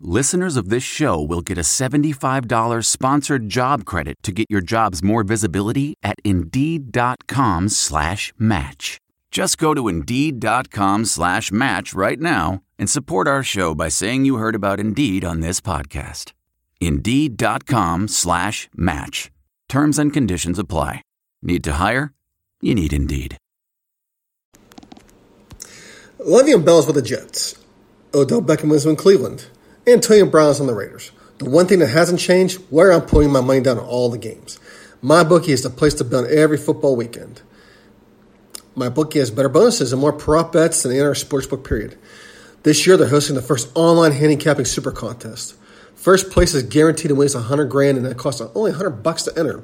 [0.00, 5.02] listeners of this show will get a $75 sponsored job credit to get your jobs
[5.02, 8.98] more visibility at Indeed.com slash match.
[9.30, 14.36] Just go to Indeed.com slash match right now and support our show by saying you
[14.36, 16.32] heard about Indeed on this podcast.
[16.80, 19.30] Indeed.com slash match.
[19.68, 21.02] Terms and conditions apply.
[21.42, 22.12] Need to hire?
[22.60, 23.36] You need Indeed.
[26.18, 27.54] Le'Veon Bell's with the Jets.
[28.12, 29.46] Odell Beckham is in Cleveland.
[29.86, 31.10] Antonio Brown's on the Raiders.
[31.38, 34.18] The one thing that hasn't changed, where I'm putting my money down on all the
[34.18, 34.58] games.
[35.02, 37.40] MyBookie is the place to bet every football weekend.
[38.76, 41.98] MyBookie has better bonuses and more prop bets than any other sportsbook period.
[42.62, 45.56] This year, they're hosting the first online handicapping super contest.
[45.94, 49.38] First place is guaranteed to win 100 grand, and it costs only 100 bucks to
[49.38, 49.62] enter.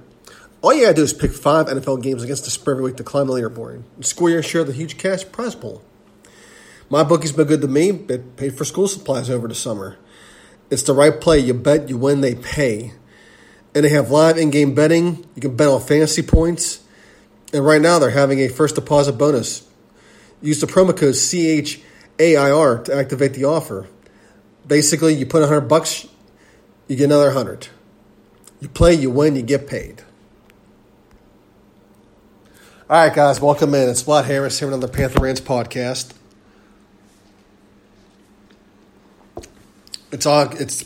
[0.62, 3.04] All you gotta do is pick five NFL games against the spread every week to
[3.04, 5.82] climb the leaderboard and score your share of the huge cash prize pool.
[6.90, 7.90] MyBookie's been good to me.
[7.90, 9.98] It paid for school supplies over the summer.
[10.70, 11.38] It's the right play.
[11.38, 12.92] You bet, you win, they pay.
[13.74, 15.24] And they have live in game betting.
[15.34, 16.82] You can bet on fantasy points.
[17.52, 19.66] And right now, they're having a first deposit bonus.
[20.42, 23.86] Use the promo code CHAIR to activate the offer.
[24.66, 26.08] Basically, you put 100 bucks,
[26.88, 27.68] you get another 100.
[28.60, 30.02] You play, you win, you get paid.
[32.88, 33.88] All right, guys, welcome in.
[33.88, 36.15] It's Vlad Harris here on the Panther Rants podcast.
[40.12, 40.84] It's it's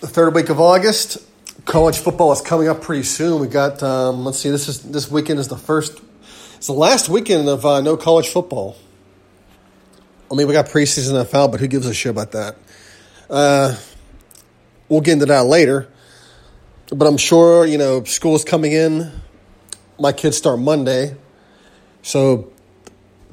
[0.00, 1.18] the third week of August.
[1.64, 3.40] College football is coming up pretty soon.
[3.40, 6.00] We got um, let's see, this is this weekend is the first,
[6.56, 8.76] it's the last weekend of uh, no college football.
[10.30, 12.56] I mean, we got preseason NFL, but who gives a shit about that?
[13.28, 13.76] Uh,
[14.88, 15.88] we'll get into that later.
[16.94, 19.10] But I'm sure you know school's coming in.
[19.98, 21.16] My kids start Monday,
[22.02, 22.52] so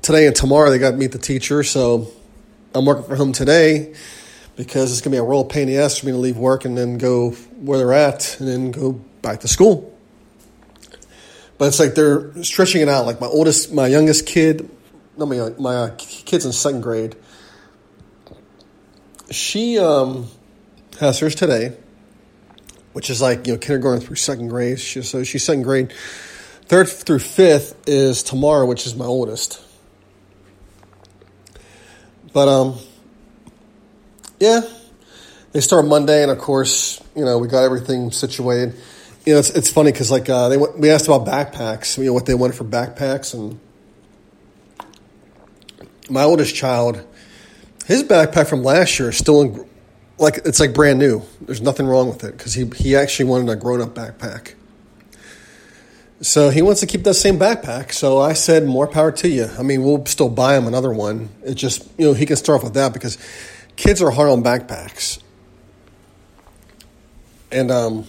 [0.02, 1.62] today and tomorrow they got to meet the teacher.
[1.62, 2.08] So
[2.76, 3.94] I'm working from home today
[4.58, 6.36] because it's going to be a real pain in the ass for me to leave
[6.36, 8.92] work and then go where they're at and then go
[9.22, 9.98] back to school.
[11.58, 13.06] But it's like they're stretching it out.
[13.06, 14.70] Like my oldest, my youngest kid,
[15.18, 17.16] no, my, my uh, kid's in second grade.
[19.32, 20.28] She um,
[21.00, 21.78] has hers today,
[22.92, 24.82] which is like, you know, kindergarten through second grade.
[24.82, 25.94] She, so she's second grade.
[26.66, 29.65] Third through fifth is tomorrow, which is my oldest.
[32.36, 32.76] But um,
[34.42, 34.60] yeah,
[35.54, 38.76] they start Monday, and of course, you know, we got everything situated.
[39.26, 42.14] You know, it's it's funny because like uh, they we asked about backpacks, you know,
[42.14, 43.58] what they wanted for backpacks, and
[46.10, 47.08] my oldest child,
[47.86, 49.66] his backpack from last year is still in,
[50.18, 51.22] like it's like brand new.
[51.40, 54.56] There's nothing wrong with it because he he actually wanted a grown up backpack.
[56.22, 57.92] So he wants to keep that same backpack.
[57.92, 59.50] So I said, more power to you.
[59.60, 61.30] I mean, we'll still buy him another one.
[61.44, 63.18] It just, you know, he can start off with that because
[63.76, 65.22] kids are hard on backpacks.
[67.52, 68.08] And, um,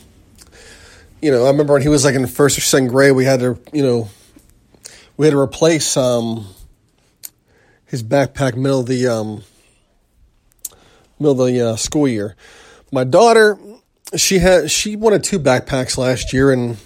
[1.21, 3.41] you know, I remember when he was like in first or second grade, we had
[3.41, 4.09] to, you know,
[5.17, 6.47] we had to replace um,
[7.87, 9.43] his backpack middle of the um,
[11.19, 12.37] middle of the uh, school year.
[12.93, 13.59] My daughter,
[14.17, 16.77] she had she wanted two backpacks last year, and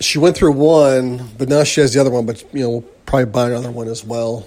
[0.00, 2.26] she went through one, but now she has the other one.
[2.26, 4.46] But you know, we'll probably buy another one as well.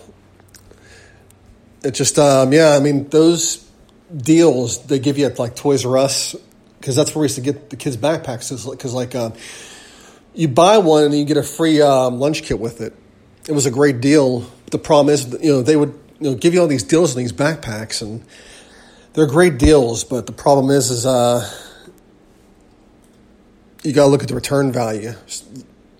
[1.83, 3.65] It just, um, yeah, I mean, those
[4.15, 6.35] deals they give you at like Toys R Us
[6.79, 8.49] because that's where we used to get the kids' backpacks.
[8.69, 9.31] Because like, uh,
[10.33, 12.93] you buy one and you get a free um, lunch kit with it.
[13.47, 14.49] It was a great deal.
[14.71, 17.21] The problem is, you know, they would you know give you all these deals on
[17.21, 18.23] these backpacks, and
[19.13, 20.03] they're great deals.
[20.03, 21.49] But the problem is, is uh,
[23.83, 25.13] you got to look at the return value.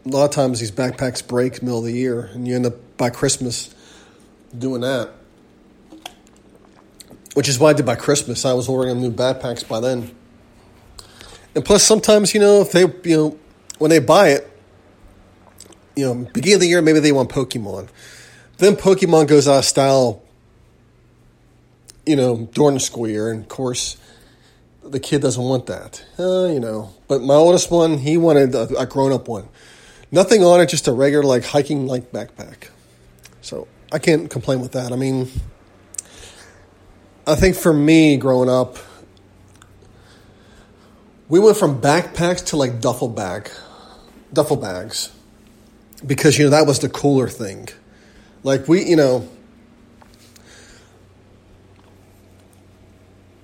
[0.05, 2.97] A lot of times these backpacks break middle of the year, and you end up
[2.97, 3.73] by Christmas
[4.57, 5.11] doing that.
[7.35, 8.43] Which is why I did by Christmas.
[8.43, 10.13] I was ordering them new backpacks by then.
[11.55, 13.39] And plus, sometimes you know if they you know
[13.77, 14.49] when they buy it,
[15.95, 17.89] you know beginning of the year maybe they want Pokemon,
[18.57, 20.21] then Pokemon goes out of style.
[22.05, 23.97] You know during the school year, and of course
[24.83, 26.03] the kid doesn't want that.
[26.17, 29.49] Uh, you know, but my oldest one, he wanted a, a grown up one.
[30.11, 32.69] Nothing on it, just a regular like hiking like backpack.
[33.41, 34.91] So I can't complain with that.
[34.91, 35.27] I mean,
[37.25, 38.77] I think for me growing up,
[41.27, 43.49] we went from backpacks to like duffel bag,
[44.31, 45.11] duffel bags,
[46.05, 47.69] because you know that was the cooler thing.
[48.43, 49.27] Like we, you know,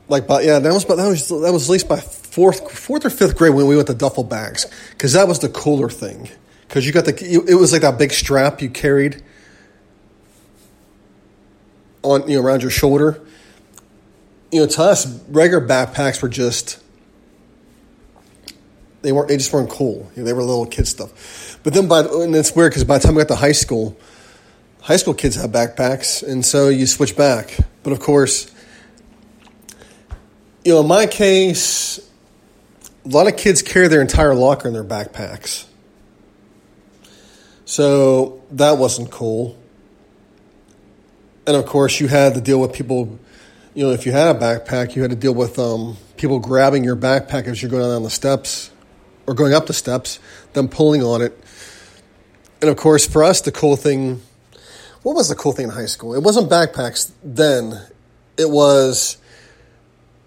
[0.08, 2.00] like but yeah, that was but that was that was at least by
[2.36, 5.48] fourth fourth or fifth grade when we went to duffel bags because that was the
[5.48, 6.28] cooler thing
[6.68, 9.24] because you got the it was like that big strap you carried
[12.04, 13.22] on you know around your shoulder.
[14.52, 16.84] You know, to us, regular backpacks were just
[19.02, 20.12] they weren't they just weren't cool.
[20.14, 21.58] You know, they were little kid stuff.
[21.64, 23.98] But then by and it's weird because by the time we got to high school,
[24.82, 27.58] high school kids have backpacks, and so you switch back.
[27.84, 28.52] But of course,
[30.66, 32.00] you know, in my case,
[33.06, 35.66] a lot of kids carry their entire locker in their backpacks.
[37.66, 39.58] So that wasn't cool.
[41.48, 43.20] And of course, you had to deal with people,
[43.74, 46.84] you know, if you had a backpack, you had to deal with um, people grabbing
[46.84, 48.72] your backpack as you're going down the steps
[49.28, 50.20] or going up the steps,
[50.54, 51.40] them pulling on it.
[52.62, 54.22] And of course, for us, the cool thing
[55.06, 56.16] what was the cool thing in high school?
[56.16, 57.80] It wasn't backpacks then,
[58.38, 59.18] it was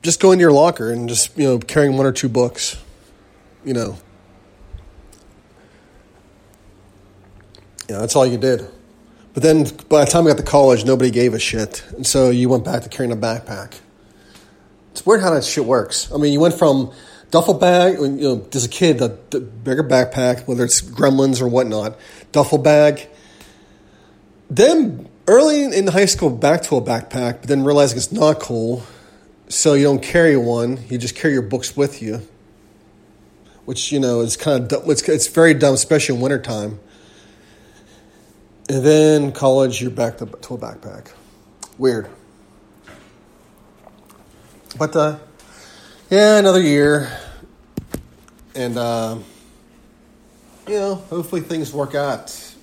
[0.09, 2.83] just going to your locker and just, you know, carrying one or two books,
[3.63, 3.99] you know.
[7.91, 8.67] Yeah, that's all you did.
[9.35, 11.85] But then by the time I got to college, nobody gave a shit.
[11.91, 13.75] And so you went back to carrying a backpack.
[14.93, 16.11] It's weird how that shit works.
[16.11, 16.91] I mean, you went from
[17.31, 21.49] duffel bag, you know, as a kid, the, the bigger backpack, whether it's gremlins or
[21.49, 21.99] whatnot,
[22.33, 23.07] duffel bag.
[24.49, 28.85] Then early in high school, back to a backpack, but then realizing it's not cool.
[29.49, 32.21] So you don't carry one, you just carry your books with you.
[33.65, 36.81] Which, you know, is kind of, it's, it's very dumb, especially in wintertime.
[38.69, 41.13] And then college, you're back to, to a backpack.
[41.79, 42.09] Weird.
[44.79, 45.19] But uh,
[46.11, 47.11] yeah, another year,
[48.55, 49.19] and uh,
[50.67, 52.55] you know, hopefully things work out.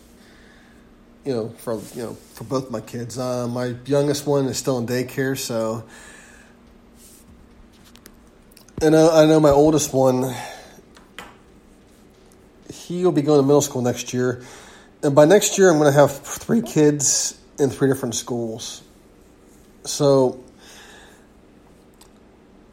[1.23, 3.17] You know, for you know, for both my kids.
[3.17, 5.83] Uh, my youngest one is still in daycare, so.
[8.85, 10.35] And uh, I know my oldest one.
[12.71, 14.43] He'll be going to middle school next year
[15.05, 18.81] and by next year, I'm going to have three kids in three different schools.
[19.83, 20.43] So,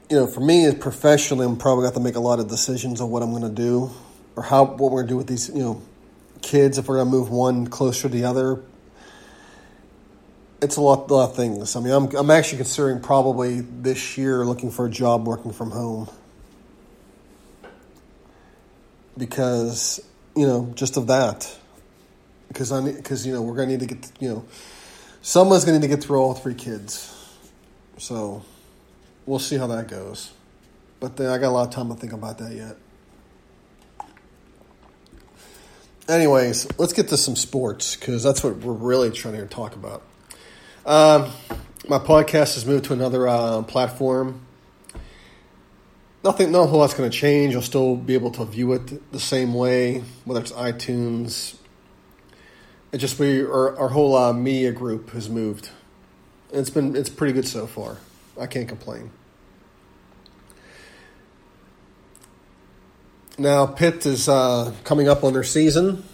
[0.08, 2.48] you know, for me professionally, I'm probably going to have to make a lot of
[2.48, 3.90] decisions on what I'm going to do
[4.34, 5.82] or how what we're going to do with these, you know,
[6.40, 6.78] kids.
[6.78, 8.62] If we're going to move one closer to the other,
[10.62, 11.74] it's a lot, a lot of things.
[11.74, 15.72] I mean, I'm I'm actually considering probably this year looking for a job working from
[15.72, 16.08] home
[19.18, 20.00] because
[20.36, 21.54] you know just of that
[22.48, 24.44] because I because you know we're gonna need to get you know
[25.20, 27.12] someone's gonna need to get through all three kids,
[27.98, 28.44] so
[29.26, 30.32] we'll see how that goes.
[31.00, 32.76] But then I got a lot of time to think about that yet.
[36.08, 40.02] Anyways, let's get to some sports because that's what we're really trying to talk about.
[40.84, 41.30] Um,
[41.88, 44.40] my podcast has moved to another uh, platform.
[46.24, 47.52] Nothing, no whole lot's going to change.
[47.52, 51.56] You'll still be able to view it the same way, whether it's iTunes,
[52.92, 55.70] it just we our, our whole uh, media group has moved.
[56.52, 57.96] It's been it's pretty good so far.
[58.38, 59.10] I can't complain.
[63.38, 66.04] Now Pitt is uh, coming up on their season,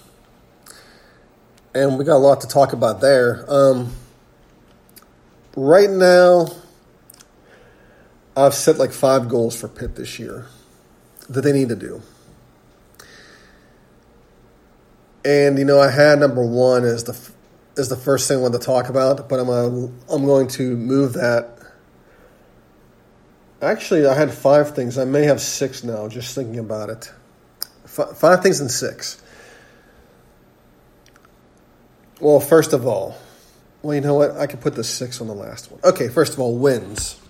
[1.75, 3.45] and we got a lot to talk about there.
[3.49, 3.93] Um,
[5.59, 6.49] right now,
[8.37, 10.47] I've set like five goals for Pitt this year
[11.29, 12.03] that they need to do.
[15.25, 17.19] And you know, I had number one as the
[17.77, 20.77] as the first thing I wanted to talk about, but I'm uh, I'm going to
[20.77, 21.59] move that.
[23.61, 24.97] Actually, I had five things.
[24.97, 26.09] I may have six now.
[26.09, 27.13] Just thinking about it,
[27.85, 29.21] F- five things and six.
[32.21, 33.17] Well, first of all,
[33.83, 34.37] well, you know what?
[34.37, 35.81] I could put the six on the last one.
[35.85, 37.21] Okay, first of all, wins.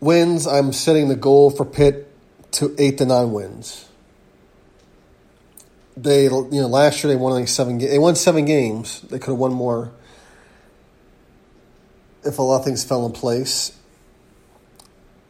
[0.00, 0.46] Wins.
[0.46, 2.08] I'm setting the goal for Pitt
[2.52, 3.86] to eight to nine wins
[6.02, 7.78] they you know last year they won like seven.
[7.78, 9.00] They won seven games.
[9.02, 9.92] They could have won more
[12.24, 13.76] if a lot of things fell in place.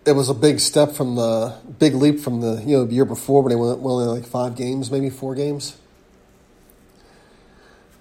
[0.07, 3.05] It was a big step from the big leap from the you know the year
[3.05, 5.77] before when they went only like five games, maybe four games.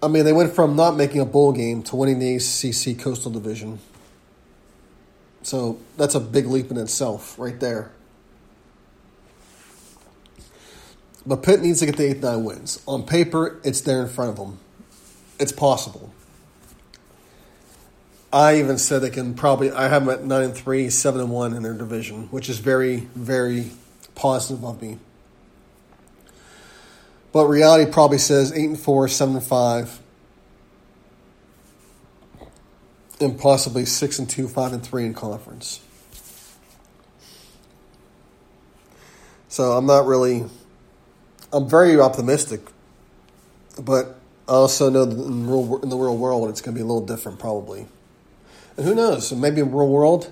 [0.02, 3.32] I mean, they went from not making a bowl game to winning the ACC Coastal
[3.32, 3.80] Division.
[5.42, 7.92] So that's a big leap in itself, right there.
[11.26, 12.82] But Pitt needs to get the eighth nine wins.
[12.88, 14.60] On paper, it's there in front of them.
[15.38, 16.14] It's possible.
[18.32, 19.72] I even said they can probably.
[19.72, 22.60] I have them at nine and three, seven and one in their division, which is
[22.60, 23.72] very, very
[24.16, 25.00] positive of me.
[27.32, 30.00] But reality probably says eight and four, seven and five,
[33.22, 35.82] and possibly six and two, five and three in conference.
[39.48, 40.46] So I'm not really.
[41.52, 42.62] I'm very optimistic,
[43.82, 46.84] but I also know that in, real, in the real world it's going to be
[46.84, 47.88] a little different, probably.
[48.78, 49.34] And who knows?
[49.34, 50.32] Maybe in real world,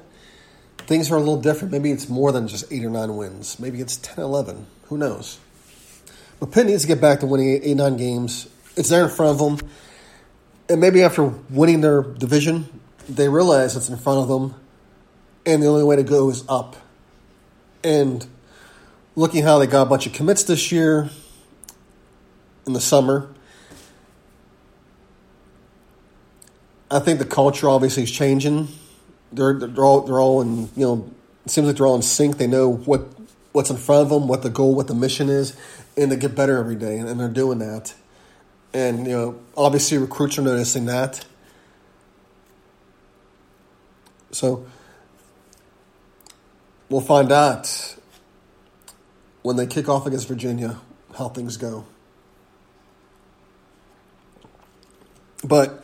[0.77, 1.71] things are a little different.
[1.71, 3.59] Maybe it's more than just eight or nine wins.
[3.59, 4.67] Maybe it's 10, 11.
[4.85, 5.39] Who knows?
[6.39, 8.47] But Pitt needs to get back to winning eight, eight nine games.
[8.75, 9.69] It's there in front of them.
[10.69, 14.53] And maybe after winning their division, they realize it's in front of them.
[15.45, 16.75] And the only way to go is up.
[17.83, 18.27] And
[19.15, 21.09] looking how they got a bunch of commits this year
[22.65, 23.29] in the summer,
[26.91, 28.67] I think the culture obviously is changing.
[29.31, 31.11] They're they're all they're all in you know
[31.45, 32.37] it seems like they're all in sync.
[32.37, 33.16] They know what
[33.57, 35.57] what's in front of them, what the goal, what the mission is,
[35.97, 37.95] and they get better every day, and they're doing that.
[38.71, 41.25] And you know, obviously, recruits are noticing that.
[44.29, 44.67] So
[46.87, 47.95] we'll find out
[49.41, 50.79] when they kick off against Virginia
[51.17, 51.87] how things go.
[55.43, 55.83] But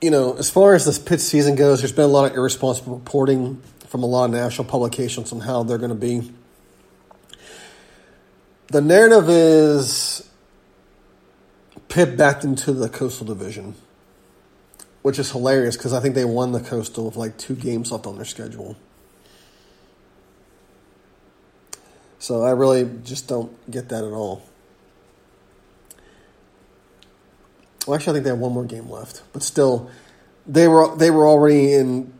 [0.00, 2.94] you know, as far as this Pitt season goes, there's been a lot of irresponsible
[2.94, 6.30] reporting from a lot of national publications on how they're going to be.
[8.68, 10.28] The narrative is
[11.88, 13.74] Pitt backed into the Coastal Division,
[15.02, 18.06] which is hilarious because I think they won the Coastal with like two games left
[18.06, 18.76] on their schedule.
[22.18, 24.42] So I really just don't get that at all.
[27.86, 29.90] Well, actually, I think they have one more game left, but still,
[30.46, 32.14] they were they were already in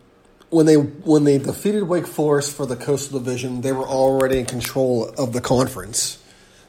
[0.51, 3.63] when they when they defeated Wake Forest for the Coastal Division.
[3.63, 6.19] They were already in control of the conference.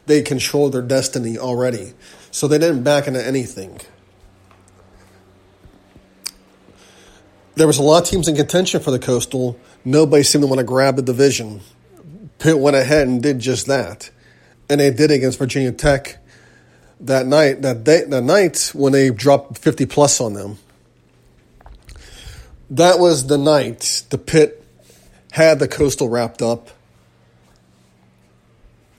[0.05, 1.93] They controlled their destiny already,
[2.31, 3.79] so they didn't back into anything.
[7.55, 9.57] There was a lot of teams in contention for the Coastal.
[9.83, 11.61] Nobody seemed to want to grab the division.
[12.37, 14.11] Pitt went ahead and did just that,
[14.69, 16.17] and they did against Virginia Tech
[16.99, 20.57] that night, that day, that night when they dropped 50 plus on them.
[22.69, 24.63] That was the night the Pitt
[25.31, 26.69] had the coastal wrapped up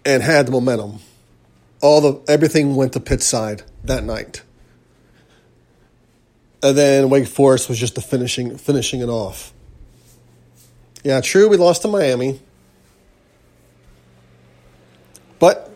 [0.07, 1.01] and had the momentum.
[1.83, 4.43] All the everything went to Pitt side that night.
[6.63, 9.53] And then Wake Forest was just the finishing finishing it off.
[11.03, 12.41] Yeah, true, we lost to Miami.
[15.39, 15.71] But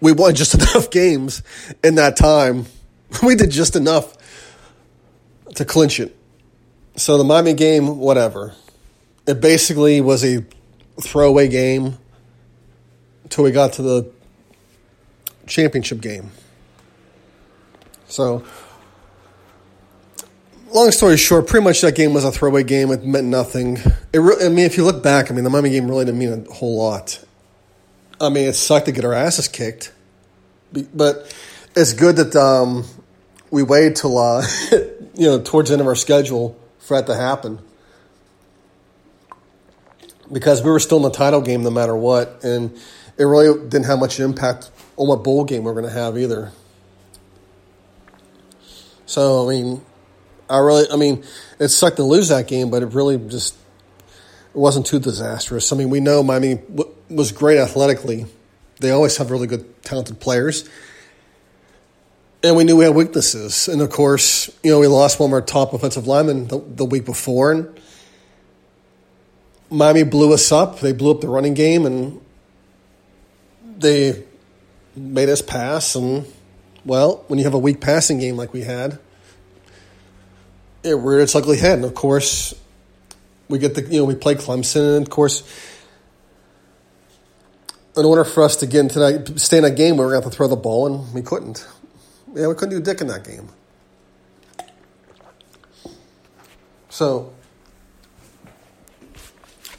[0.00, 1.42] we won just enough games
[1.82, 2.66] in that time.
[3.24, 4.16] We did just enough
[5.56, 6.16] to clinch it.
[6.94, 8.54] So the Miami game, whatever.
[9.26, 10.46] It basically was a
[11.00, 11.98] throwaway game
[13.30, 14.10] until we got to the
[15.46, 16.32] championship game.
[18.08, 18.42] So,
[20.72, 22.90] long story short, pretty much that game was a throwaway game.
[22.90, 23.76] It meant nothing.
[24.12, 26.44] It I mean, if you look back, I mean, the Miami game really didn't mean
[26.50, 27.24] a whole lot.
[28.20, 29.92] I mean, it sucked to get our asses kicked,
[30.92, 31.32] but
[31.76, 32.84] it's good that um,
[33.52, 37.14] we waited till uh, you know towards the end of our schedule for that to
[37.14, 37.60] happen
[40.32, 42.76] because we were still in the title game no matter what, and
[43.20, 46.16] it really didn't have much impact on what bowl game we are going to have
[46.16, 46.52] either.
[49.04, 49.82] So I mean,
[50.48, 51.22] I really, I mean,
[51.58, 53.54] it sucked to lose that game, but it really just
[54.54, 55.70] it wasn't too disastrous.
[55.70, 56.60] I mean, we know Miami
[57.10, 58.24] was great athletically.
[58.80, 60.66] They always have really good, talented players.
[62.42, 63.68] And we knew we had weaknesses.
[63.68, 66.86] And of course, you know, we lost one of our top offensive linemen the, the
[66.86, 67.52] week before.
[67.52, 67.80] And
[69.68, 70.80] Miami blew us up.
[70.80, 72.20] They blew up the running game and
[73.80, 74.24] they
[74.94, 75.94] made us pass.
[75.94, 76.26] And,
[76.84, 78.98] well, when you have a weak passing game like we had,
[80.82, 81.74] it reared its ugly head.
[81.74, 82.54] And of course,
[83.48, 84.96] we get the, you know, we play Clemson.
[84.96, 85.42] And of course,
[87.96, 90.22] in order for us to get into that, stay in that game, we were going
[90.22, 91.66] to have to throw the ball, and we couldn't.
[92.34, 93.48] Yeah, we couldn't do dick in that game.
[96.88, 97.32] So,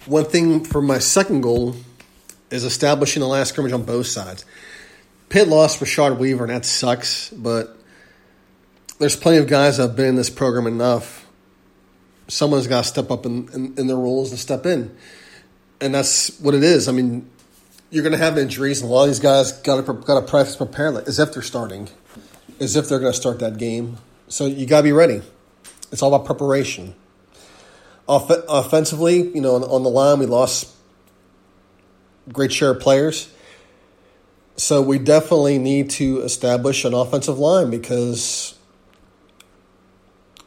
[0.05, 1.75] one thing for my second goal
[2.51, 4.45] is establishing the last scrimmage on both sides.
[5.29, 7.77] Pitt lost Rashad Weaver, and that sucks, but
[8.99, 11.25] there's plenty of guys that have been in this program enough.
[12.27, 14.95] Someone's got to step up in, in, in their roles and step in.
[15.79, 16.87] And that's what it is.
[16.87, 17.29] I mean,
[17.89, 20.25] you're going to have injuries, and a lot of these guys got to got to
[20.25, 21.89] practice prepare as if they're starting,
[22.59, 23.97] as if they're going to start that game.
[24.27, 25.21] So you got to be ready.
[25.91, 26.93] It's all about preparation.
[28.07, 30.73] Off- offensively, you know, on, on the line, we lost
[32.31, 33.31] great share of players.
[34.57, 38.57] So we definitely need to establish an offensive line because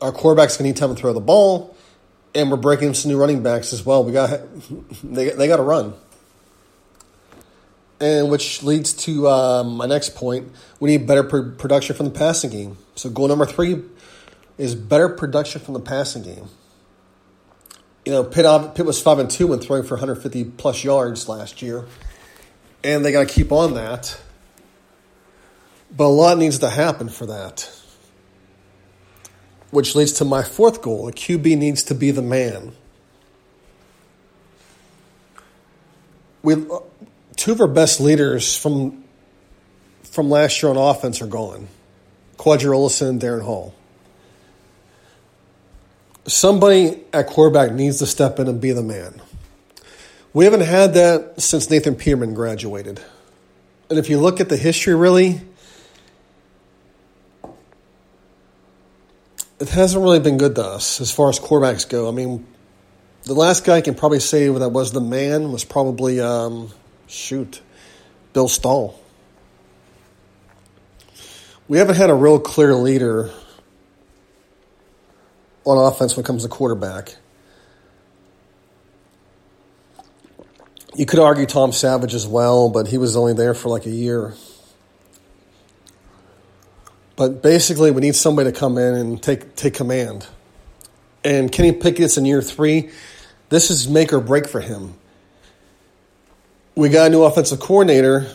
[0.00, 1.74] our quarterbacks to need time to throw the ball,
[2.34, 4.04] and we're breaking some new running backs as well.
[4.04, 4.40] We got
[5.04, 5.94] they they got to run,
[8.00, 10.52] and which leads to um, my next point.
[10.78, 12.76] We need better pr- production from the passing game.
[12.94, 13.82] So goal number three
[14.58, 16.48] is better production from the passing game.
[18.04, 21.62] You know, Pitt, Pitt was five and two when throwing for 150 plus yards last
[21.62, 21.86] year,
[22.82, 24.20] and they got to keep on that.
[25.96, 27.70] But a lot needs to happen for that
[29.74, 31.08] which leads to my fourth goal.
[31.08, 32.72] A QB needs to be the man.
[36.44, 36.78] We, uh,
[37.34, 39.02] two of our best leaders from
[40.04, 41.66] from last year on offense are gone.
[42.36, 43.74] Qadree Ollison and Darrin Hall.
[46.26, 49.20] Somebody at quarterback needs to step in and be the man.
[50.32, 53.00] We haven't had that since Nathan Peterman graduated.
[53.90, 55.40] And if you look at the history, really,
[59.60, 62.08] it hasn't really been good to us as far as quarterbacks go.
[62.08, 62.46] I mean,
[63.24, 66.70] the last guy I can probably say that was the man was probably um,
[67.06, 67.60] shoot,
[68.32, 68.98] Bill Stull.
[71.68, 73.30] We haven't had a real clear leader
[75.64, 77.16] on offense when it comes to quarterback.
[80.94, 83.90] You could argue Tom Savage as well, but he was only there for like a
[83.90, 84.34] year.
[87.16, 90.26] But basically, we need somebody to come in and take take command.
[91.24, 92.90] And Kenny Pickett's in year three.
[93.48, 94.94] This is make or break for him.
[96.74, 98.28] We got a new offensive coordinator.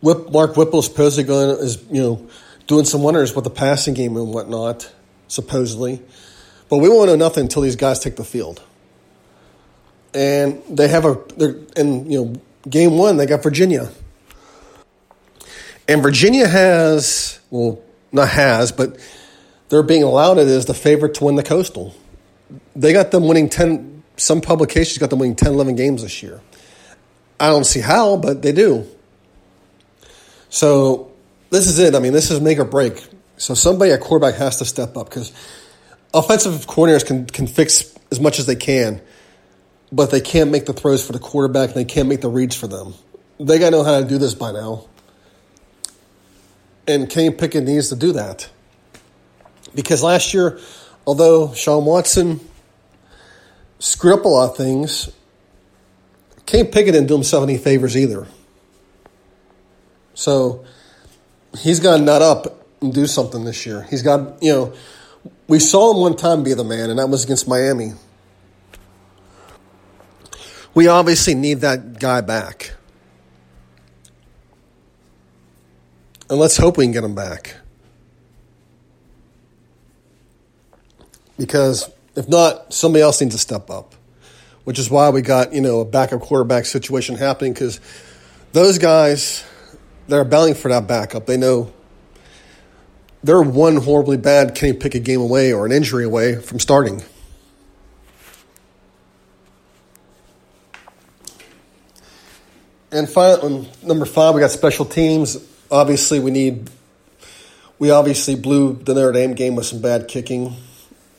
[0.00, 2.28] Whip, Mark Whipple is supposedly going is you know
[2.66, 4.90] doing some wonders with the passing game and whatnot,
[5.32, 6.02] supposedly.
[6.68, 8.62] But we won't know nothing until these guys take the field.
[10.14, 11.18] And they have a
[11.76, 13.90] and you know game one they got Virginia.
[15.88, 18.98] And Virginia has, well, not has, but
[19.68, 21.94] they're being allowed it as the favorite to win the Coastal.
[22.76, 26.40] They got them winning 10, some publications got them winning 10, 11 games this year.
[27.40, 28.86] I don't see how, but they do.
[30.50, 31.10] So
[31.50, 31.96] this is it.
[31.96, 33.04] I mean, this is make or break.
[33.42, 35.32] So somebody at quarterback has to step up because
[36.14, 39.02] offensive coordinators can, can fix as much as they can,
[39.90, 42.54] but they can't make the throws for the quarterback and they can't make the reads
[42.54, 42.94] for them.
[43.40, 44.86] They got to know how to do this by now.
[46.86, 48.48] And Kenny Pickett needs to do that.
[49.74, 50.60] Because last year,
[51.04, 52.38] although Shawn Watson
[53.80, 55.10] screwed up a lot of things,
[56.46, 58.24] Kenny Pickett didn't do himself any favors either.
[60.14, 60.64] So
[61.58, 63.82] he's got to nut up and do something this year.
[63.90, 64.74] He's got, you know,
[65.48, 67.92] we saw him one time be the man, and that was against Miami.
[70.74, 72.72] We obviously need that guy back.
[76.30, 77.56] And let's hope we can get him back.
[81.38, 83.94] Because if not, somebody else needs to step up,
[84.64, 87.80] which is why we got, you know, a backup quarterback situation happening because
[88.52, 89.44] those guys
[90.08, 91.72] that are battling for that backup, they know
[93.22, 97.02] they're one horribly bad Kenny Pickett game away or an injury away from starting.
[102.90, 105.38] And finally, number five, we got special teams
[105.72, 106.70] obviously we need
[107.78, 110.54] we obviously blew the Notre Dame game with some bad kicking.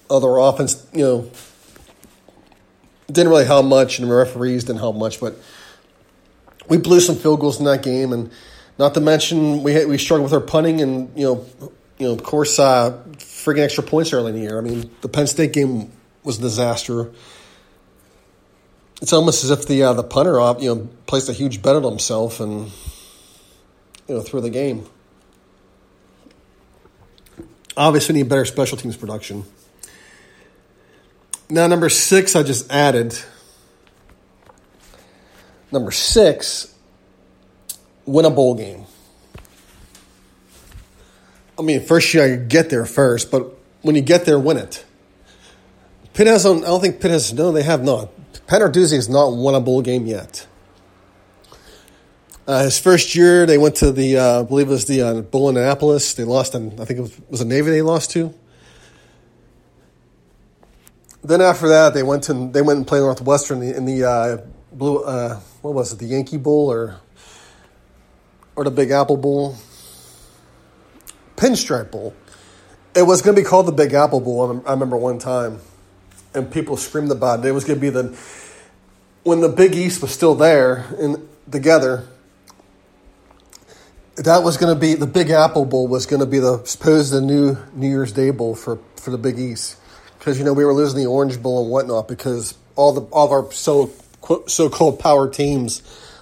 [0.09, 1.31] Other offense, you know,
[3.07, 5.35] didn't really help much, and the referees didn't help much, but
[6.69, 8.31] we blew some field goals in that game, and
[8.77, 12.23] not to mention we we struggled with our punting, and you know, you know, of
[12.23, 14.57] course, uh, friggin' extra points early in the year.
[14.57, 15.91] I mean, the Penn State game
[16.23, 17.11] was a disaster.
[19.01, 21.83] It's almost as if the uh, the punter, you know, placed a huge bet on
[21.83, 22.71] himself and
[24.07, 24.85] you know, through the game.
[27.75, 29.43] Obviously, need better special teams production.
[31.49, 33.17] Now, number six, I just added.
[35.71, 36.73] Number six,
[38.05, 38.82] win a bowl game.
[41.57, 44.83] I mean, first you gotta get there first, but when you get there, win it.
[46.13, 48.09] Pitt has, I don't think Pitt has, no, they have not.
[48.47, 50.47] Pat Narduzzi has not won a bowl game yet.
[52.45, 55.21] Uh, his first year, they went to the, uh, I believe it was the uh,
[55.21, 56.13] Bowl Annapolis.
[56.13, 58.33] They lost, in, I think it was, was a Navy they lost to.
[61.23, 64.03] Then after that, they went to they went and played Northwestern in the, in the
[64.03, 64.37] uh,
[64.73, 65.03] blue.
[65.03, 65.99] Uh, what was it?
[65.99, 66.99] The Yankee Bowl or
[68.57, 69.55] or the Big Apple Bowl,
[71.35, 72.13] Pinstripe Bowl,
[72.95, 74.63] It was going to be called the Big Apple Bowl.
[74.65, 75.59] I remember one time,
[76.33, 77.45] and people screamed about it.
[77.45, 78.17] It was going to be the
[79.23, 82.07] when the Big East was still there and together.
[84.15, 85.87] That was going to be the Big Apple Bowl.
[85.87, 89.17] Was going to be the supposed the new New Year's Day bowl for for the
[89.17, 89.77] Big East
[90.19, 93.25] because you know we were losing the Orange Bowl and whatnot because all the all
[93.25, 93.91] of our so
[94.47, 95.81] so called power teams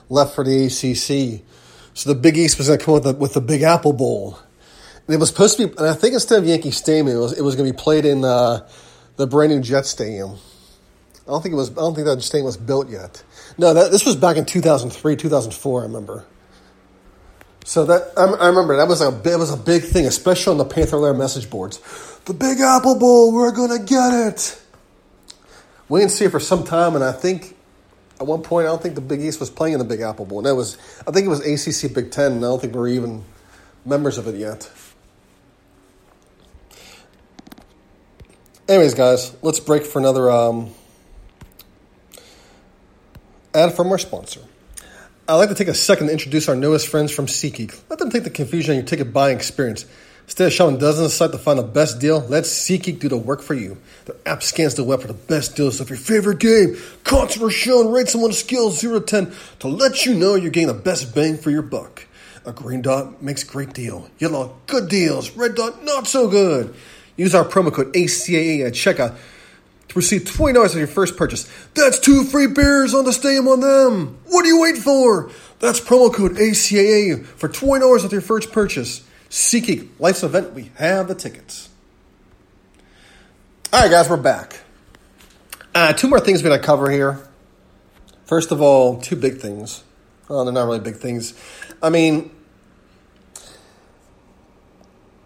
[0.09, 1.43] left for the ACC.
[1.93, 4.39] So the Big East was going to come with the, with the Big Apple Bowl.
[5.11, 7.41] It was supposed to be, and I think instead of Yankee Stadium, it was it
[7.41, 8.67] was going to be played in uh,
[9.17, 10.37] the brand new Jet Stadium.
[11.27, 11.71] I don't think it was.
[11.71, 13.23] I don't think that stadium was built yet.
[13.57, 15.81] No, that, this was back in two thousand three, two thousand four.
[15.81, 16.25] I remember.
[17.63, 20.57] So that I, I, remember that was a it was a big thing, especially on
[20.57, 21.79] the Panther Lair message boards.
[22.25, 24.61] The Big Apple Bowl, we're gonna get it.
[25.87, 27.55] We didn't see it for some time, and I think
[28.21, 30.25] at one point, I don't think the Big East was playing in the Big Apple
[30.25, 30.37] Bowl.
[30.39, 32.89] And that was, I think it was ACC Big Ten, and I don't think we're
[32.89, 33.23] even
[33.83, 34.71] members of it yet.
[38.67, 40.69] Anyways, guys, let's break for another um,
[43.53, 44.41] ad from our sponsor.
[45.27, 47.79] I'd like to take a second to introduce our newest friends from SeatGeek.
[47.89, 49.85] Let them take the confusion on your ticket buying experience.
[50.25, 53.17] Instead of shopping dozens of sites to find the best deal, let SeatGeek do the
[53.17, 53.77] work for you.
[54.05, 57.49] Their app scans the web for the best deals of your favorite game, concert, or
[57.49, 60.35] show, and rates them on a scale of 0 to 10 to let you know
[60.35, 62.05] you're getting the best bang for your buck.
[62.45, 64.09] A green dot makes a great deal.
[64.19, 65.31] Yellow, good deals.
[65.31, 66.73] Red dot, not so good.
[67.21, 69.15] Use our promo code ACAA at checkout
[69.89, 71.47] to receive $20 on your first purchase.
[71.75, 74.17] That's two free beers on the stadium on them.
[74.25, 75.29] What are you waiting for?
[75.59, 79.07] That's promo code ACAA for $20 with your first purchase.
[79.29, 81.69] SeatGeek, life's event, we have the tickets.
[83.71, 84.59] All right, guys, we're back.
[85.75, 87.19] Uh, two more things we're going to cover here.
[88.25, 89.83] First of all, two big things.
[90.27, 91.35] Well, they're not really big things.
[91.83, 92.31] I mean,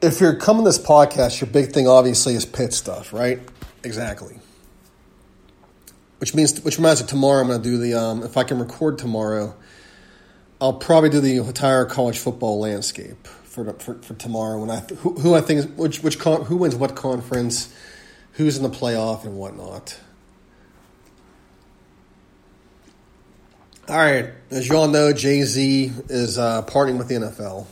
[0.06, 3.40] if you're coming to this podcast, your big thing obviously is Pitt stuff, right?
[3.84, 4.40] Exactly.
[6.20, 7.94] Which means, which reminds me, tomorrow I'm going to do the.
[7.96, 9.56] Um, if I can record tomorrow,
[10.62, 14.60] I'll probably do the entire college football landscape for for, for tomorrow.
[14.60, 17.74] When I who, who I think which which con, who wins what conference,
[18.34, 20.00] who's in the playoff and whatnot.
[23.88, 27.68] All right, as you all know, Jay Z is uh, partying with the NFL,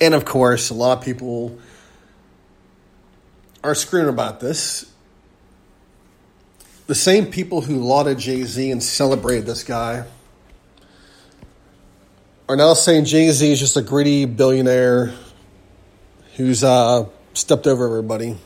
[0.00, 1.58] and of course, a lot of people
[3.64, 4.90] are screaming about this.
[6.86, 10.04] The same people who lauded Jay Z and celebrated this guy
[12.48, 15.12] are now saying Jay Z is just a greedy billionaire
[16.36, 18.36] who's uh, stepped over everybody.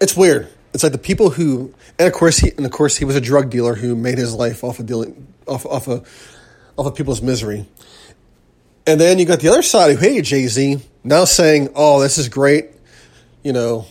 [0.00, 0.48] It's weird.
[0.72, 3.20] It's like the people who, and of course, he, and of course, he was a
[3.20, 6.08] drug dealer who made his life off of dealing, off, off of,
[6.76, 7.66] off of people's misery.
[8.86, 12.18] And then you got the other side who hated Jay Z now saying, "Oh, this
[12.18, 12.70] is great."
[13.42, 13.86] You know,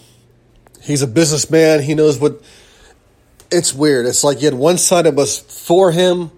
[0.82, 1.82] he's a businessman.
[1.82, 2.42] He knows what.
[3.52, 4.06] It's weird.
[4.06, 6.32] It's like you had one side that was for him,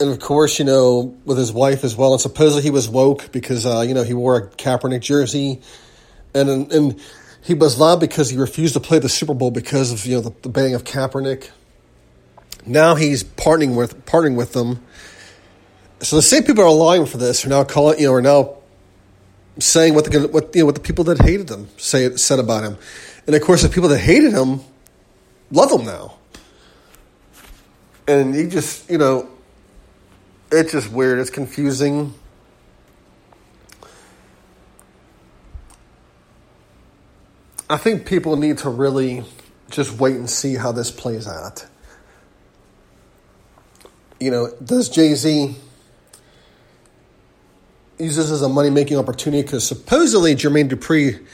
[0.00, 2.12] and of course, you know, with his wife as well.
[2.12, 5.60] And supposedly he was woke because, uh, you know, he wore a Kaepernick jersey.
[6.34, 7.00] And, and
[7.42, 10.22] he was loud because he refused to play the Super Bowl because of, you know,
[10.22, 11.50] the, the of Kaepernick.
[12.64, 14.82] Now he's partnering with, partnering with them.
[16.02, 18.56] So the same people are lying for this are now calling, you know, are now
[19.58, 22.64] saying what the, what, you know, what the people that hated them say, said about
[22.64, 22.78] him.
[23.26, 24.60] And of course, the people that hated him
[25.50, 26.16] love him now.
[28.08, 29.28] And he just, you know,
[30.50, 31.18] it's just weird.
[31.18, 32.14] It's confusing.
[37.68, 39.22] I think people need to really
[39.70, 41.66] just wait and see how this plays out.
[44.18, 45.56] You know, does Jay Z
[48.00, 49.42] use this as a money making opportunity?
[49.42, 51.24] Because supposedly Jermaine Dupri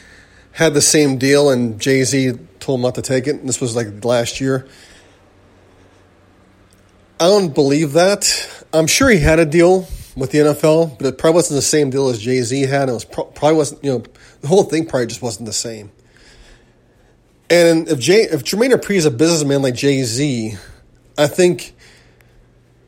[0.52, 3.36] had the same deal and Jay Z told him not to take it.
[3.36, 4.66] And this was like last year.
[7.18, 8.64] I don't believe that.
[8.72, 11.90] I'm sure he had a deal with the NFL, but it probably wasn't the same
[11.90, 12.88] deal as Jay Z had.
[12.88, 14.04] It was pro- probably wasn't you know
[14.40, 15.90] the whole thing probably just wasn't the same.
[17.48, 20.56] And if Jay if Jermaine Dupri is a businessman like Jay Z,
[21.16, 21.74] I think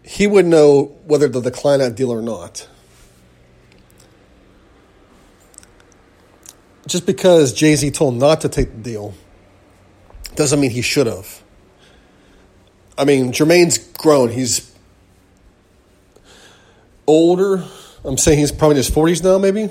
[0.03, 2.67] he would know whether to decline that deal or not.
[6.89, 9.15] Just because Jay Z told him not to take the deal
[10.35, 11.43] doesn't mean he should have.
[12.97, 14.31] I mean, Jermaine's grown.
[14.31, 14.75] He's
[17.07, 17.63] older.
[18.05, 19.69] I'm saying he's probably in his 40s now, maybe.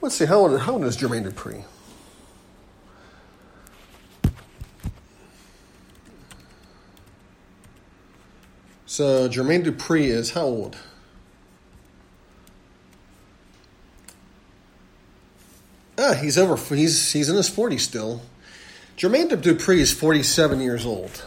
[0.00, 1.64] Let's see, how old, how old is Jermaine Dupri?
[8.86, 10.76] So Jermaine Dupri is how old?
[16.20, 16.56] He's over.
[16.74, 18.22] He's he's in his forties still.
[18.96, 21.24] Jermaine Dupri is forty seven years old.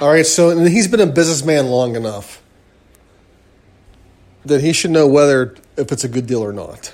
[0.00, 2.42] All right, so he's been a businessman long enough
[4.44, 6.92] that he should know whether if it's a good deal or not.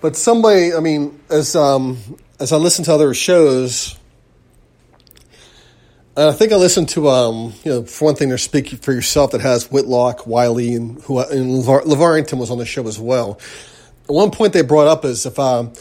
[0.00, 1.98] But somebody, I mean, as um,
[2.38, 3.98] as I listen to other shows,
[6.16, 9.32] I think I listened to, um, you know, for one thing, they're speaking for yourself
[9.32, 13.40] that has Whitlock, Wiley, and who and LaVar, was on the show as well.
[14.06, 15.72] One point they brought up is if um,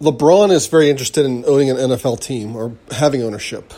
[0.00, 3.72] LeBron is very interested in owning an NFL team or having ownership.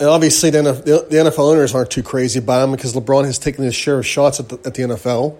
[0.00, 3.74] And obviously, the NFL, owners aren't too crazy about him because LeBron has taken his
[3.74, 5.36] share of shots at the, at the NFL.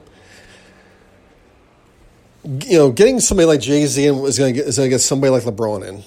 [2.45, 6.05] You know, getting somebody like Jay Z is going to get somebody like LeBron in.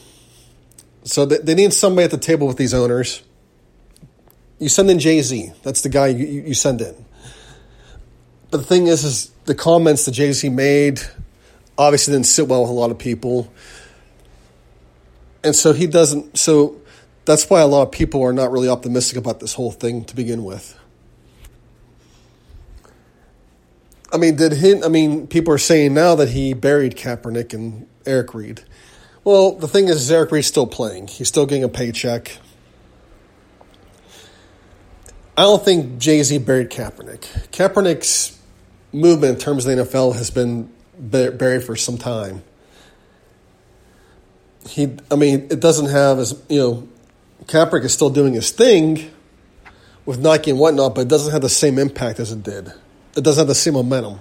[1.03, 3.23] So they, need somebody at the table with these owners.
[4.57, 5.51] You send in Jay Z.
[5.63, 7.04] That's the guy you, you send in.
[8.55, 11.01] But the thing is, is the comments that Jay Z made
[11.77, 13.51] obviously didn't sit well with a lot of people,
[15.43, 16.37] and so he doesn't.
[16.37, 16.79] So
[17.25, 20.15] that's why a lot of people are not really optimistic about this whole thing to
[20.15, 20.79] begin with.
[24.13, 24.81] I mean, did he?
[24.81, 28.63] I mean, people are saying now that he buried Kaepernick and Eric Reid.
[29.25, 31.07] Well, the thing is, Eric Reid's still playing.
[31.07, 32.37] He's still getting a paycheck.
[35.35, 37.49] I don't think Jay Z buried Kaepernick.
[37.51, 38.34] Kaepernick's
[38.95, 42.43] movement in terms of the NFL has been buried for some time.
[44.67, 46.87] He, I mean, it doesn't have as you know,
[47.45, 49.11] Kaepernick is still doing his thing
[50.05, 52.71] with Nike and whatnot, but it doesn't have the same impact as it did.
[53.15, 54.19] It doesn't have the same momentum.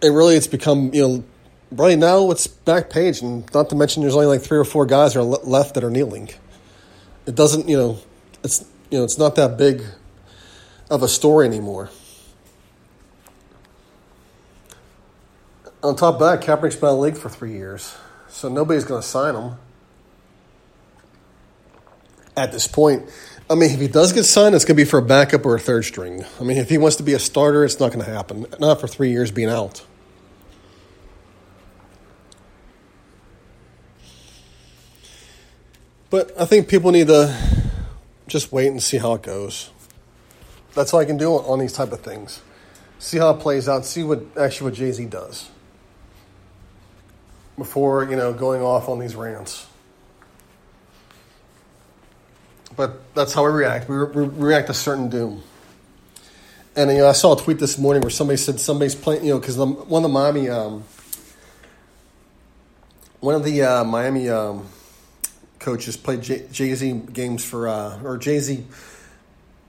[0.00, 1.24] And really, it's become you know
[1.70, 4.86] right now it's back page, and not to mention there's only like three or four
[4.86, 6.30] guys are left that are kneeling.
[7.26, 7.98] It doesn't, you know,
[8.42, 9.82] it's you know it's not that big
[10.90, 11.90] of a story anymore.
[15.82, 17.96] On top of that, Kaepernick's been in the league for three years,
[18.28, 19.56] so nobody's going to sign him
[22.36, 23.10] at this point.
[23.50, 25.56] I mean, if he does get signed, it's going to be for a backup or
[25.56, 26.24] a third string.
[26.40, 28.46] I mean, if he wants to be a starter, it's not going to happen.
[28.60, 29.84] Not for three years being out.
[36.10, 37.36] But I think people need to
[38.28, 39.70] just wait and see how it goes.
[40.74, 42.40] That's all I can do on these type of things.
[42.98, 43.84] See how it plays out.
[43.84, 45.50] See what actually what Jay Z does
[47.56, 49.66] before you know going off on these rants.
[52.76, 53.88] But that's how we react.
[53.88, 55.42] We, re- we react to certain doom.
[56.74, 59.24] And you know, I saw a tweet this morning where somebody said somebody's playing.
[59.24, 60.84] You know, because one of the Miami, um,
[63.20, 64.28] one of the uh, Miami.
[64.28, 64.66] Um,
[65.62, 68.66] coaches played Jay Z games for uh, or Jay Z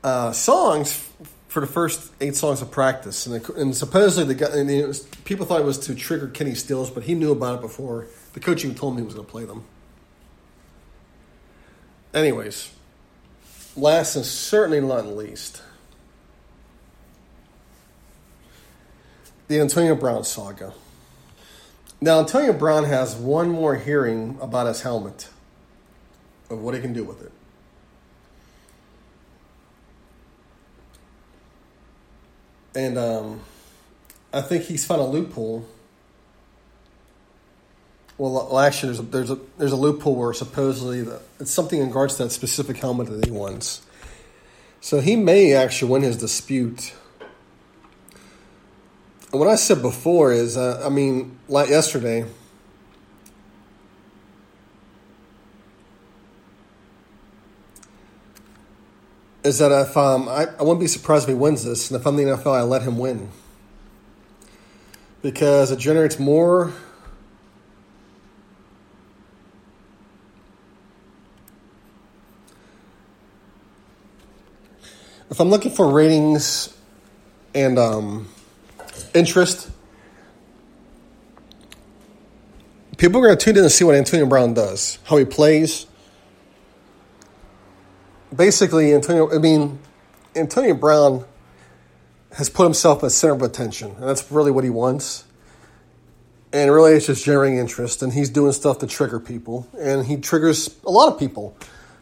[0.03, 1.07] uh, songs
[1.53, 5.45] for the first eight songs of practice, and, and supposedly the guy and was, people
[5.45, 8.65] thought it was to trigger Kenny Stills, but he knew about it before the coach
[8.65, 9.63] even told him he was going to play them.
[12.11, 12.71] Anyways,
[13.75, 15.61] last and certainly not least,
[19.47, 20.73] the Antonio Brown saga.
[22.01, 25.29] Now, Antonio Brown has one more hearing about his helmet
[26.49, 27.31] of what he can do with it.
[32.75, 33.41] And um,
[34.33, 35.67] I think he's found a loophole.
[38.17, 41.87] Well, actually, there's a, there's a there's a loophole where supposedly the, it's something in
[41.87, 43.81] regards to that specific helmet that he wants.
[44.81, 46.93] So he may actually win his dispute.
[49.31, 52.25] And what I said before is, uh, I mean, like yesterday,
[59.43, 62.07] is that if um, I, I wouldn't be surprised if he wins this, and if
[62.07, 63.29] I'm the NFL, I let him win
[65.21, 66.73] because it generates more.
[75.29, 76.77] If I'm looking for ratings
[77.55, 78.29] and um,
[79.15, 79.69] interest,
[82.97, 85.87] people are going to tune in to see what Antonio Brown does, how he plays
[88.35, 89.79] basically, Antonio, I mean,
[90.35, 91.25] Antonio Brown
[92.33, 95.25] has put himself at center of attention, and that's really what he wants.
[96.51, 100.17] And really, it's just generating interest, and he's doing stuff to trigger people, and he
[100.17, 101.55] triggers a lot of people,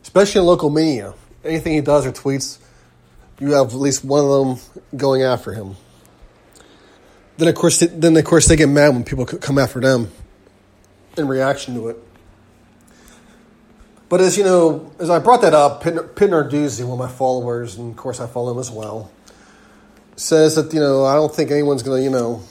[0.04, 1.14] especially in local media.
[1.44, 2.60] Anything he does or tweets,
[3.40, 5.76] you have at least one of them going after him.
[7.38, 10.12] Then of course, then of course they get mad when people come after them
[11.18, 11.98] in reaction to it.
[14.12, 17.78] But as you know, as I brought that up, Pin Narduzzi, one of my followers,
[17.78, 19.10] and of course I follow him as well,
[20.18, 22.44] says that you know I don't think anyone's going to you know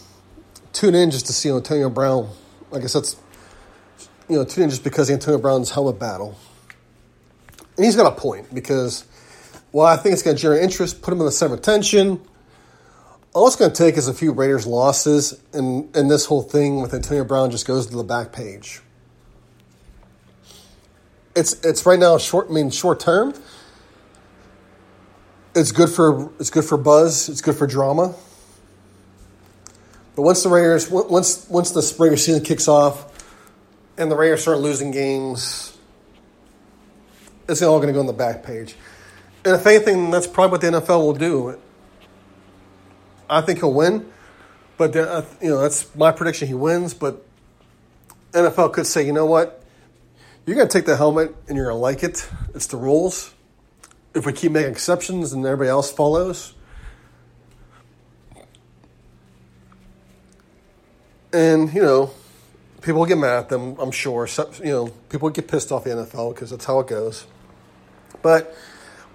[0.73, 2.31] tune in just to see Antonio Brown.
[2.73, 3.15] I guess that's
[4.27, 6.35] you know tune in just because Antonio Brown's helmet battle,
[7.77, 9.05] and he's got a point because
[9.71, 12.23] well I think it's going to generate interest, put him in the center of attention.
[13.35, 16.81] All it's going to take is a few Raiders losses, and and this whole thing
[16.81, 18.81] with Antonio Brown just goes to the back page.
[21.35, 22.49] It's it's right now short.
[22.51, 23.35] I mean short term
[25.55, 27.29] it's good for it's good for buzz.
[27.29, 28.15] It's good for drama.
[30.17, 33.07] But once the Raiders once once the regular season kicks off,
[33.97, 35.77] and the Raiders start losing games,
[37.49, 38.77] it's all going to go on the back page.
[39.45, 41.59] And if anything, that's probably what the NFL will do.
[43.29, 44.11] I think he'll win,
[44.77, 46.49] but uh, you know that's my prediction.
[46.49, 47.25] He wins, but
[48.33, 49.60] NFL could say, you know what,
[50.51, 52.29] you're going to take the helmet and you're going to like it.
[52.57, 53.33] It's the rules
[54.17, 56.55] if we keep making exceptions and everybody else follows.
[61.33, 62.11] And, you know,
[62.83, 64.27] people get mad at them, I'm sure.
[64.27, 67.29] So, you know, people get pissed off the NFL because that's how it goes.
[68.21, 68.53] But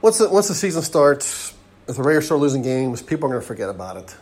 [0.01, 1.53] once the, once the season starts,
[1.89, 4.15] if the Raiders start losing games, people are going to forget about it.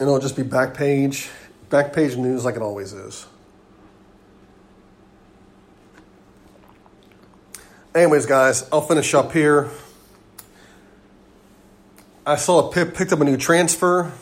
[0.00, 1.28] And it'll just be back page,
[1.68, 3.26] back page news like it always is.
[7.98, 9.68] Anyways, guys, I'll finish up here.
[12.24, 14.12] I saw a pick, picked up a new transfer,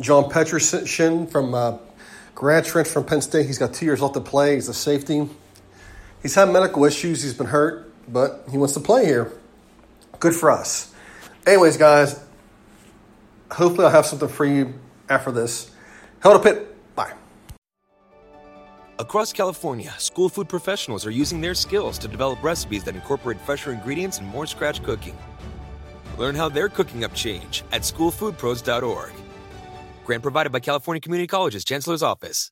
[0.00, 1.78] John Petrishen from uh,
[2.36, 3.46] grad transfer from Penn State.
[3.46, 4.54] He's got two years left to play.
[4.54, 5.28] He's a safety.
[6.22, 7.24] He's had medical issues.
[7.24, 9.32] He's been hurt, but he wants to play here.
[10.20, 10.94] Good for us.
[11.48, 12.24] Anyways, guys,
[13.50, 14.72] hopefully I'll have something for you
[15.08, 15.72] after this.
[16.22, 16.75] Hail to Pitt.
[18.98, 23.72] Across California, school food professionals are using their skills to develop recipes that incorporate fresher
[23.72, 25.14] ingredients and more scratch cooking.
[26.16, 29.12] Learn how they're cooking up change at schoolfoodpros.org.
[30.06, 32.50] Grant provided by California Community College's Chancellor's Office.